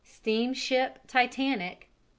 [0.03, 2.07] Steamship Titanic: No.